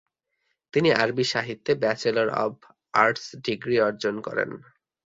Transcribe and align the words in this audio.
তিনি 0.73 0.89
আরবি 0.93 1.25
সাহিত্যে 1.33 1.71
ব্যাচেলর 1.83 2.27
অব 2.43 2.53
আর্টস 2.93 3.25
ডিগ্রি 3.45 3.75
অর্জন 3.79 4.15
করেন। 4.21 4.49